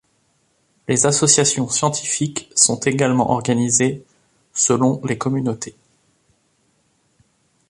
[0.87, 4.03] Les associations scientifiques sont également organisées
[4.51, 5.75] selon les communautés.